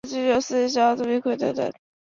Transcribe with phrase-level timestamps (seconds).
[0.03, 1.71] 本种果实因具刺状物而得名刺蒺藜。